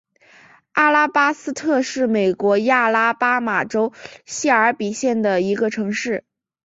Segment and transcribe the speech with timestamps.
[0.71, 3.93] 阿拉巴斯特是美国亚拉巴马州
[4.25, 6.25] 谢尔比县的一个城市。